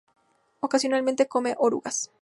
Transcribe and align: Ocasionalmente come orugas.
Ocasionalmente 0.61 1.27
come 1.27 1.53
orugas. 1.65 1.97